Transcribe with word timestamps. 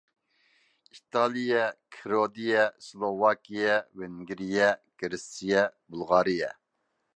ئىتالىيە، 0.95 1.65
كىرودىيە، 1.97 2.63
سىلوۋاكىيە، 2.87 3.77
ۋېنگىرىيە، 4.01 4.73
گىرېتسىيە، 5.05 5.67
بۇلغارىيە. 5.93 6.53